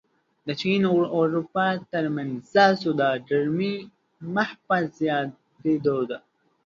د 0.47 0.49
چین 0.61 0.81
او 0.91 0.97
اروپا 1.19 1.67
ترمنځ 1.91 2.53
سوداګري 2.83 3.73
مخ 4.33 4.49
په 4.67 4.75
زیاتېدو 4.97 5.97
ده. 6.09 6.17